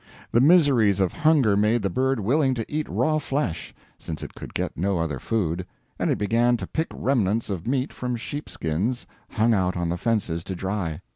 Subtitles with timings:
[0.31, 4.55] The miseries of hunger made the bird willing to eat raw flesh, since it could
[4.55, 5.63] get no other food,
[5.99, 9.97] and it began to pick remnants of meat from sheep skins hung out on the
[9.97, 11.01] fences to dry.